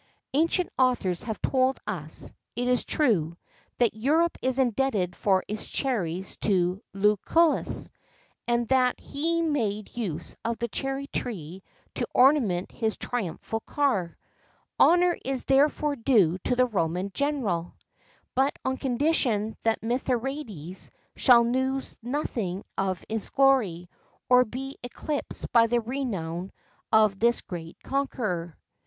Ancient 0.33 0.67
authors 0.79 1.21
have 1.25 1.39
told 1.43 1.77
us, 1.85 2.33
it 2.55 2.67
is 2.67 2.85
true, 2.85 3.37
that 3.77 3.93
Europe 3.93 4.35
is 4.41 4.57
indebted 4.57 5.15
for 5.15 5.43
its 5.47 5.69
cherries 5.69 6.37
to 6.37 6.81
Lucullus,[XII 6.95 7.91
54] 7.93 7.93
and 8.47 8.67
that 8.69 8.99
he 8.99 9.43
made 9.43 9.95
use 9.95 10.35
of 10.43 10.57
the 10.57 10.69
cherry 10.69 11.05
tree 11.05 11.61
to 11.93 12.07
ornament 12.15 12.71
his 12.71 12.97
triumphal 12.97 13.59
car; 13.59 14.17
honour 14.79 15.15
is 15.23 15.43
therefore 15.43 15.95
due 15.95 16.39
to 16.45 16.55
the 16.55 16.65
Roman 16.65 17.11
general, 17.13 17.75
but 18.33 18.57
on 18.65 18.77
condition 18.77 19.55
that 19.61 19.83
Mithridates 19.83 20.89
shall 21.15 21.43
lose 21.43 21.95
nothing 22.01 22.63
of 22.75 23.05
his 23.07 23.29
glory, 23.29 23.87
or 24.31 24.45
be 24.45 24.77
eclipsed 24.81 25.51
by 25.51 25.67
the 25.67 25.79
renown 25.79 26.51
of 26.91 27.19
this 27.19 27.41
great 27.41 27.77
conqueror. 27.83 28.57